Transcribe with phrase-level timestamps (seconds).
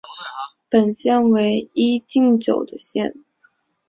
[0.67, 3.13] 本县为一禁酒的县。